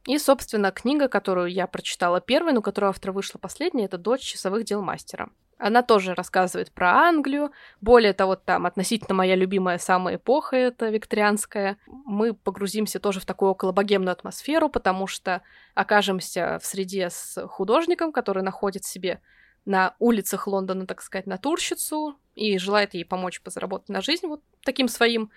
[0.08, 4.64] И, собственно, книга, которую я прочитала первой, но которая автора вышла последней, это «Дочь часовых
[4.64, 5.28] дел мастера».
[5.58, 7.50] Она тоже рассказывает про Англию.
[7.82, 11.76] Более того, там относительно моя любимая самая эпоха, это викторианская.
[11.86, 15.42] Мы погрузимся тоже в такую околобогемную атмосферу, потому что
[15.74, 19.20] окажемся в среде с художником, который находит себе
[19.66, 24.88] на улицах Лондона, так сказать, натурщицу и желает ей помочь позаработать на жизнь вот таким
[24.88, 25.30] своим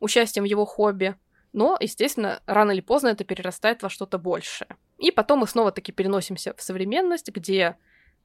[0.00, 1.16] участием в его хобби.
[1.52, 4.76] Но, естественно, рано или поздно это перерастает во что-то большее.
[4.98, 7.76] И потом мы снова-таки переносимся в современность, где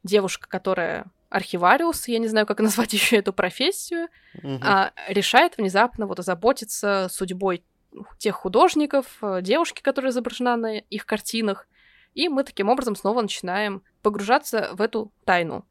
[0.03, 4.59] девушка, которая архивариус, я не знаю, как назвать еще эту профессию, угу.
[4.62, 7.63] а, решает внезапно вот озаботиться судьбой
[8.17, 11.67] тех художников, э, девушки, которая изображена на их картинах,
[12.15, 15.65] и мы таким образом снова начинаем погружаться в эту тайну,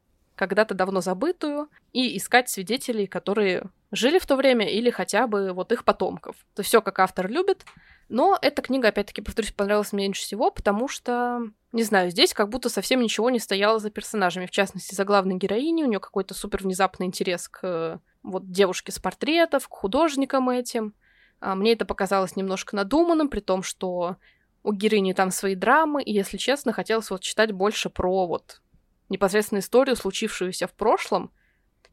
[0.47, 5.71] когда-то давно забытую, и искать свидетелей, которые жили в то время или хотя бы вот
[5.71, 6.35] их потомков.
[6.55, 7.65] То все, как автор любит,
[8.09, 12.49] Но эта книга, опять-таки, повторюсь, понравилась мне меньше всего, потому что, не знаю, здесь как
[12.49, 14.45] будто совсем ничего не стояло за персонажами.
[14.45, 18.99] В частности, за главной героиней у нее какой-то супер внезапный интерес к вот девушке с
[18.99, 20.93] портретов, к художникам этим.
[21.39, 24.17] А мне это показалось немножко надуманным, при том, что
[24.63, 28.61] у героини там свои драмы, и, если честно, хотелось вот читать больше про вот
[29.13, 31.31] непосредственно историю, случившуюся в прошлом,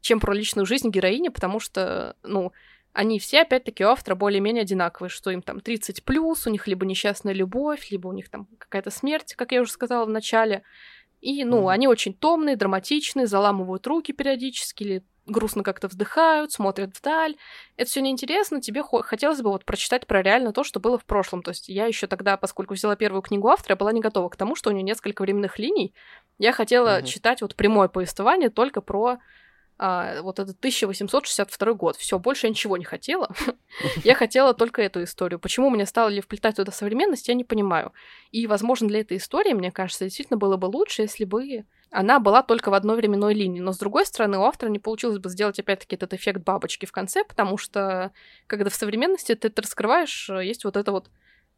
[0.01, 2.51] чем про личную жизнь героини, потому что, ну,
[2.93, 6.85] они все, опять-таки, у автора более-менее одинаковые, что им там 30 плюс, у них либо
[6.85, 10.63] несчастная любовь, либо у них там какая-то смерть, как я уже сказала в начале.
[11.21, 11.71] И, ну, mm-hmm.
[11.71, 17.35] они очень томные, драматичные, заламывают руки периодически, или грустно как-то вздыхают, смотрят вдаль.
[17.77, 21.43] Это все неинтересно, тебе хотелось бы вот прочитать про реально то, что было в прошлом.
[21.43, 24.55] То есть я еще тогда, поскольку взяла первую книгу автора, была не готова к тому,
[24.55, 25.93] что у нее несколько временных линий.
[26.37, 27.05] Я хотела mm-hmm.
[27.05, 29.19] читать вот прямое повествование только про
[29.83, 31.97] а, вот этот 1862 год.
[31.97, 33.29] Все, больше я ничего не хотела.
[34.03, 35.39] я хотела только эту историю.
[35.39, 37.91] Почему мне стало ли вплетать туда современность, я не понимаю.
[38.31, 42.41] И, возможно, для этой истории, мне кажется, действительно было бы лучше, если бы она была
[42.41, 43.59] только в одной временной линии.
[43.59, 46.91] Но, с другой стороны, у автора не получилось бы сделать, опять-таки, этот эффект бабочки в
[46.91, 48.11] конце, потому что,
[48.47, 51.09] когда в современности ты это раскрываешь, есть вот это вот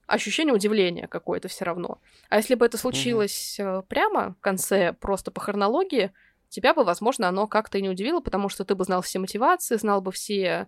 [0.08, 2.00] ощущение удивления какое-то все равно.
[2.30, 3.84] А если бы это случилось mm-hmm.
[3.84, 6.12] прямо в конце, просто по хронологии,
[6.50, 9.78] тебя бы, возможно, оно как-то и не удивило, потому что ты бы знал все мотивации,
[9.78, 10.68] знал бы все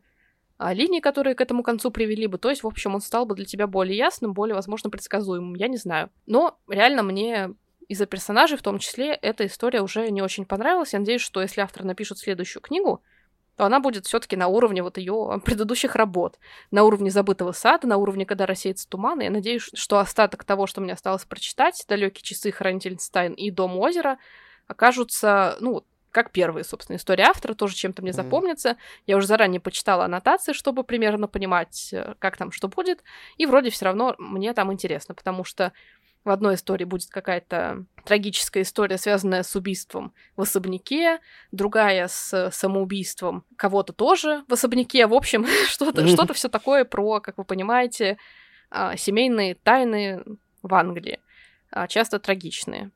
[0.58, 2.38] а, линии, которые к этому концу привели бы.
[2.38, 5.56] То есть, в общем, он стал бы для тебя более ясным, более, возможно, предсказуемым.
[5.56, 6.12] Я не знаю.
[6.28, 7.56] Но реально мне
[7.88, 10.94] из-за персонажей в том числе эта история уже не очень понравилась.
[10.94, 13.02] Я надеюсь, что если автор напишет следующую книгу,
[13.56, 16.38] то она будет все-таки на уровне вот ее предыдущих работ,
[16.72, 19.22] на уровне забытого сада, на уровне, когда рассеется туман.
[19.22, 23.52] И я надеюсь, что остаток того, что мне осталось прочитать, далекие часы Хранитель Стайн и
[23.52, 24.18] Дом озера,
[24.68, 28.14] окажутся, ну, как первые, собственно, истории автора, тоже чем-то мне mm-hmm.
[28.14, 28.78] запомнится.
[29.06, 33.04] Я уже заранее почитала аннотации, чтобы примерно понимать, э, как там что будет.
[33.36, 35.74] И вроде все равно мне там интересно, потому что
[36.26, 41.20] в одной истории будет какая-то трагическая история, связанная с убийством в особняке,
[41.52, 45.08] другая с самоубийством кого-то тоже в особняке.
[45.08, 48.18] В общем, что-то что все такое про, как вы понимаете,
[48.70, 50.24] а, семейные тайны
[50.62, 51.20] в Англии,
[51.72, 52.92] а, часто трагичные.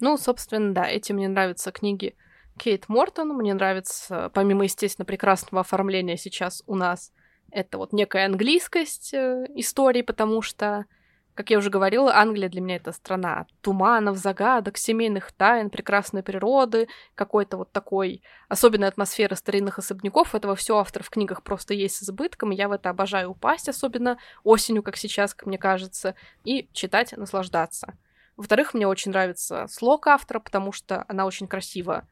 [0.00, 2.16] Ну, собственно, да, этим мне нравятся книги
[2.58, 3.28] Кейт Мортон.
[3.28, 7.12] Мне нравится, помимо, естественно, прекрасного оформления сейчас у нас,
[7.52, 10.86] это вот некая английскость э, истории, потому что,
[11.34, 16.88] как я уже говорила, Англия для меня это страна туманов, загадок, семейных тайн, прекрасной природы,
[17.14, 20.34] какой-то вот такой особенной атмосферы старинных особняков.
[20.34, 23.68] Этого все автор в книгах просто есть с избытком, и я в это обожаю упасть,
[23.68, 26.14] особенно осенью, как сейчас, как мне кажется,
[26.44, 27.94] и читать, наслаждаться.
[28.36, 32.06] Во-вторых, мне очень нравится слог автора, потому что она очень красиво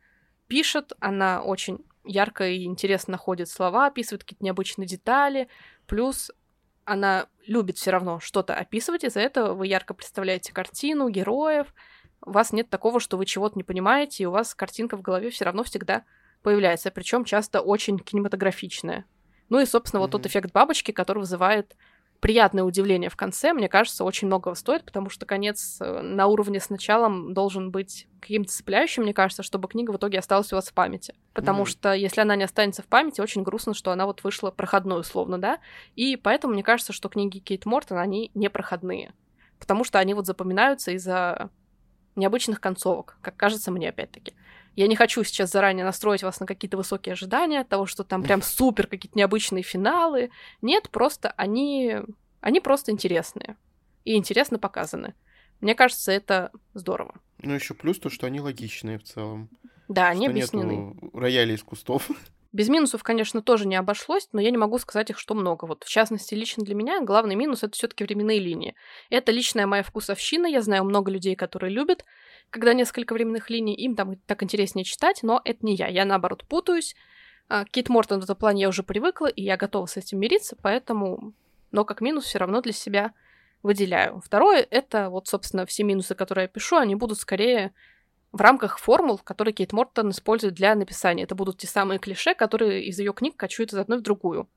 [0.48, 5.48] пишет, она очень ярко и интересно находит слова, описывает какие-то необычные детали,
[5.86, 6.30] плюс
[6.90, 11.72] она любит все равно что-то описывать, из-за этого вы ярко представляете картину, героев,
[12.20, 15.30] у вас нет такого, что вы чего-то не понимаете, и у вас картинка в голове
[15.30, 16.02] все равно всегда
[16.42, 19.04] появляется, причем часто очень кинематографичная.
[19.50, 20.02] Ну и, собственно, mm-hmm.
[20.02, 21.76] вот тот эффект бабочки, который вызывает
[22.20, 26.60] приятное удивление в конце, мне кажется, очень многого стоит, потому что конец э, на уровне
[26.60, 30.68] с началом должен быть каким-то цепляющим, мне кажется, чтобы книга в итоге осталась у вас
[30.68, 31.14] в памяти.
[31.32, 31.66] Потому mm-hmm.
[31.66, 35.38] что если она не останется в памяти, очень грустно, что она вот вышла проходной условно,
[35.38, 35.58] да?
[35.96, 39.14] И поэтому мне кажется, что книги Кейт Мортон, они не проходные.
[39.58, 41.50] Потому что они вот запоминаются из-за
[42.16, 44.34] необычных концовок, как кажется мне опять-таки.
[44.76, 48.22] Я не хочу сейчас заранее настроить вас на какие-то высокие ожидания от того, что там
[48.22, 50.30] прям супер какие-то необычные финалы.
[50.62, 51.96] Нет, просто они,
[52.40, 53.56] они просто интересные.
[54.04, 55.14] И интересно показаны.
[55.60, 57.14] Мне кажется, это здорово.
[57.38, 59.50] Ну, еще плюс то, что они логичные в целом.
[59.88, 60.72] Да, они объяснены.
[60.72, 62.08] Нету рояли из кустов.
[62.52, 65.66] Без минусов, конечно, тоже не обошлось, но я не могу сказать их, что много.
[65.66, 68.74] Вот, в частности, лично для меня главный минус— это все таки временные линии.
[69.08, 72.04] Это личная моя вкусовщина, я знаю много людей, которые любят,
[72.50, 75.86] когда несколько временных линий, им там так интереснее читать, но это не я.
[75.86, 76.96] Я, наоборот, путаюсь.
[77.48, 80.56] А, Кит Мортон в этом плане я уже привыкла, и я готова с этим мириться,
[80.60, 81.32] поэтому...
[81.70, 83.12] Но как минус все равно для себя
[83.62, 84.20] выделяю.
[84.24, 87.72] Второе— это вот, собственно, все минусы, которые я пишу, они будут скорее
[88.32, 91.24] в рамках формул, которые Кейт Мортон использует для написания.
[91.24, 94.48] Это будут те самые клише, которые из ее книг кочуют из одной в другую.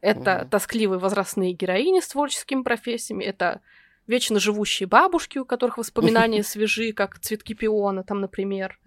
[0.00, 0.50] Это угу.
[0.50, 3.60] тоскливые возрастные героини с творческими профессиями, это
[4.06, 8.78] вечно живущие бабушки, у которых воспоминания свежи, как цветки пиона, там, например.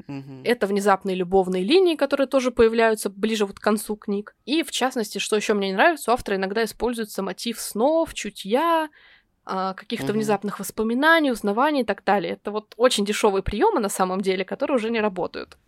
[0.46, 4.36] Это внезапные любовные линии, которые тоже появляются ближе вот к концу книг.
[4.46, 8.90] И, в частности, что еще мне не нравится, у автора иногда используется мотив снов, чутья,
[9.50, 10.14] каких-то угу.
[10.14, 12.34] внезапных воспоминаний, узнаваний и так далее.
[12.34, 15.58] Это вот очень дешевые приемы на самом деле, которые уже не работают.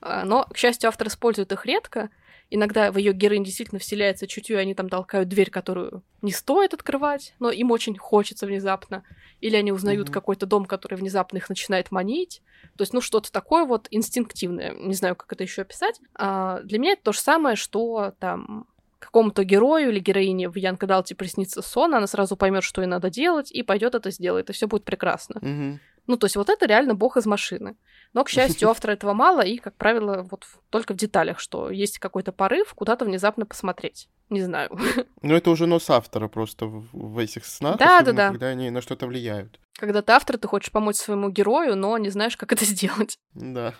[0.00, 2.10] А, но, к счастью, автор использует их редко.
[2.50, 6.74] Иногда в ее героинь действительно вселяется чутье, и они там толкают дверь, которую не стоит
[6.74, 9.04] открывать, но им очень хочется внезапно.
[9.40, 10.12] Или они узнают mm-hmm.
[10.12, 12.42] какой-то дом, который внезапно их начинает манить.
[12.76, 14.74] То есть, ну, что-то такое вот инстинктивное.
[14.74, 16.00] Не знаю, как это еще описать.
[16.14, 18.66] А, для меня это то же самое, что там
[19.04, 23.10] какому-то герою или героине в Янка Далте приснится сон, она сразу поймет, что ей надо
[23.10, 25.38] делать, и пойдет это сделает, и все будет прекрасно.
[25.38, 25.78] Mm-hmm.
[26.08, 27.76] Ну, то есть вот это реально бог из машины.
[28.12, 31.98] Но, к счастью, автора этого мало, и, как правило, вот только в деталях, что есть
[31.98, 34.08] какой-то порыв куда-то внезапно посмотреть.
[34.28, 34.70] Не знаю.
[35.24, 38.30] Ну, это уже нос автора просто в, в этих снах, да, да, да.
[38.30, 39.60] когда они на что-то влияют.
[39.78, 43.18] Когда ты автор, ты хочешь помочь своему герою, но не знаешь, как это сделать.
[43.34, 43.74] Да.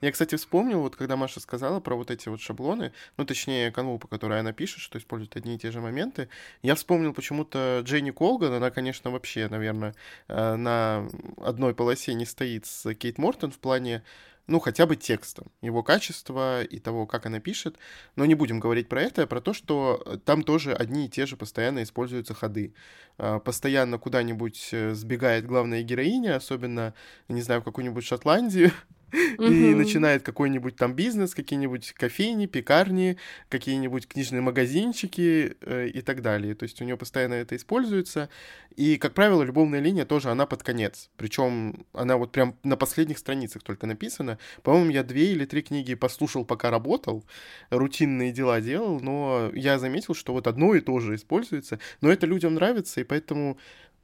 [0.00, 3.98] Я, кстати, вспомнил, вот когда Маша сказала про вот эти вот шаблоны, ну, точнее, канву,
[3.98, 6.28] по которой она пишет, что использует одни и те же моменты,
[6.62, 9.94] я вспомнил почему-то Дженни Колган, она, конечно, вообще, наверное,
[10.28, 14.02] э, на одной полосе не стоит с Кейт Мортон в плане
[14.48, 17.76] ну, хотя бы текстом, его качества и того, как она пишет.
[18.16, 21.08] Но не будем говорить про это, а про то, что э, там тоже одни и
[21.08, 22.72] те же постоянно используются ходы.
[23.18, 26.94] А, постоянно куда-нибудь э, сбегает главная героиня, особенно,
[27.28, 28.72] не знаю, в какую-нибудь Шотландию,
[29.12, 33.16] и начинает какой-нибудь там бизнес, какие-нибудь кофейни, пекарни,
[33.48, 36.54] какие-нибудь книжные магазинчики э, и так далее.
[36.54, 38.28] То есть у нее постоянно это используется.
[38.76, 41.10] И, как правило, любовная линия тоже она под конец.
[41.16, 44.38] Причем она вот прям на последних страницах только написана.
[44.62, 47.24] По-моему, я две или три книги послушал, пока работал,
[47.70, 51.80] рутинные дела делал, но я заметил, что вот одно и то же используется.
[52.00, 53.58] Но это людям нравится, и поэтому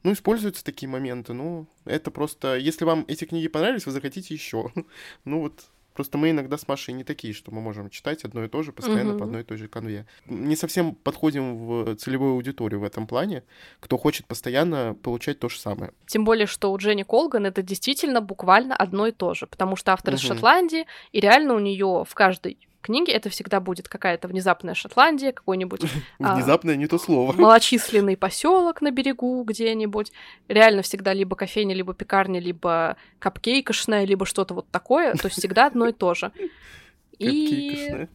[0.05, 2.57] ну, используются такие моменты, ну, это просто...
[2.57, 4.71] Если вам эти книги понравились, вы захотите еще.
[5.25, 8.49] ну, вот Просто мы иногда с Машей не такие, что мы можем читать одно и
[8.49, 9.19] то же постоянно угу.
[9.21, 10.07] по одной и той же конве.
[10.27, 13.45] Не совсем подходим в целевую аудиторию в этом плане,
[13.79, 15.93] кто хочет постоянно получать то же самое.
[16.07, 19.93] Тем более, что у Дженни Колган это действительно буквально одно и то же, потому что
[19.93, 20.21] автор угу.
[20.21, 25.33] из Шотландии, и реально у нее в каждой книге это всегда будет какая-то внезапная Шотландия,
[25.33, 25.83] какой-нибудь...
[26.19, 27.33] Внезапное не то слово.
[27.37, 30.13] Малочисленный поселок на берегу где-нибудь.
[30.49, 35.15] Реально всегда либо кофейня, либо пекарня, либо капкейкошная, либо что-то вот такое.
[35.15, 36.31] То есть всегда одно и то же.
[37.19, 38.09] И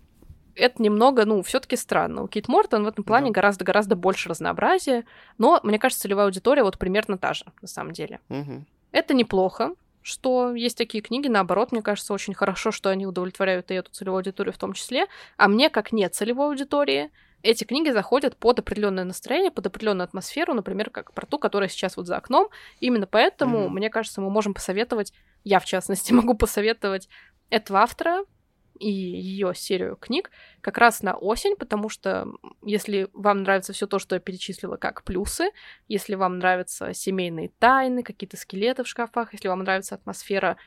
[0.56, 2.24] это немного, ну, все-таки странно.
[2.24, 5.06] У Кит Мортон в этом плане гораздо-гораздо больше разнообразия,
[5.38, 8.20] но, мне кажется, целевая аудитория вот примерно та же, на самом деле.
[8.30, 8.66] Угу.
[8.92, 9.72] Это неплохо,
[10.02, 14.20] что есть такие книги, наоборот, мне кажется, очень хорошо, что они удовлетворяют и эту целевую
[14.20, 15.08] аудиторию в том числе.
[15.38, 20.54] А мне, как нет целевой аудитории, эти книги заходят под определенное настроение, под определенную атмосферу,
[20.54, 22.50] например, как про ту, которая сейчас вот за окном.
[22.80, 23.70] Именно поэтому, mm-hmm.
[23.70, 27.08] мне кажется, мы можем посоветовать, я в частности могу посоветовать
[27.50, 28.24] этого автора,
[28.80, 32.28] и ее серию книг как раз на осень, потому что
[32.64, 35.52] если вам нравится все то, что я перечислила как плюсы,
[35.88, 40.58] если вам нравятся семейные тайны, какие-то скелеты в шкафах, если вам нравится атмосфера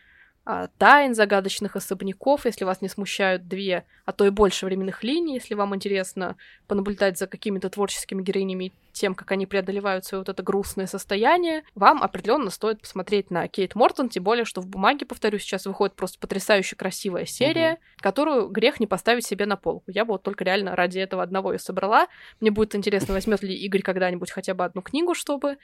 [0.45, 5.35] а, тайн, загадочных особняков, если вас не смущают две, а то и больше временных линий,
[5.35, 6.37] если вам интересно
[6.67, 12.03] понаблюдать за какими-то творческими героинями тем, как они преодолевают свое вот это грустное состояние, вам
[12.03, 16.19] определенно стоит посмотреть на Кейт Мортон, тем более, что в бумаге, повторю, сейчас выходит просто
[16.19, 17.81] потрясающе красивая серия, угу.
[17.99, 19.85] которую грех не поставить себе на полку.
[19.87, 22.07] Я бы вот только реально ради этого одного ее собрала.
[22.41, 25.57] Мне будет интересно, возьмет ли Игорь когда-нибудь хотя бы одну книгу, чтобы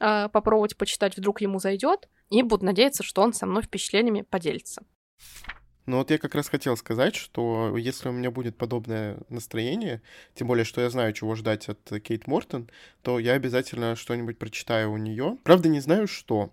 [0.00, 2.08] э, попробовать почитать, вдруг ему зайдет.
[2.30, 4.82] И буду надеяться, что он со мной впечатлениями поделится.
[5.86, 10.00] Ну вот я как раз хотел сказать, что если у меня будет подобное настроение,
[10.34, 12.70] тем более, что я знаю, чего ждать от Кейт Мортон,
[13.02, 15.38] то я обязательно что-нибудь прочитаю у нее.
[15.42, 16.52] Правда, не знаю, что.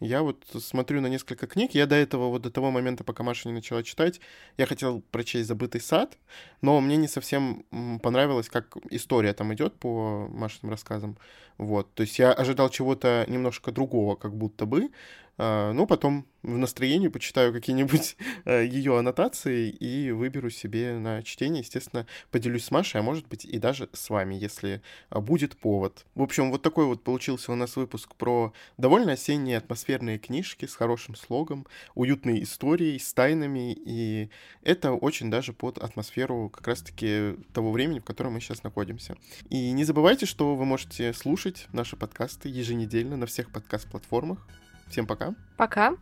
[0.00, 1.74] Я вот смотрю на несколько книг.
[1.74, 4.20] Я до этого, вот до того момента, пока Маша не начала читать,
[4.56, 6.16] я хотел прочесть «Забытый сад»,
[6.62, 7.64] но мне не совсем
[8.00, 11.18] понравилось, как история там идет по Машиным рассказам.
[11.56, 14.90] Вот, то есть я ожидал чего-то немножко другого, как будто бы,
[15.38, 21.60] ну, потом в настроении почитаю какие-нибудь э, ее аннотации и выберу себе на чтение.
[21.60, 26.06] Естественно, поделюсь с Машей, а может быть и даже с вами, если а, будет повод.
[26.14, 30.74] В общем, вот такой вот получился у нас выпуск про довольно осенние атмосферные книжки с
[30.74, 34.30] хорошим слогом, уютной историей, с тайнами, и
[34.62, 39.16] это очень даже под атмосферу как раз-таки того времени, в котором мы сейчас находимся.
[39.50, 44.46] И не забывайте, что вы можете слушать наши подкасты еженедельно на всех подкаст-платформах.
[44.88, 45.34] Всем пока.
[45.56, 45.94] Пока.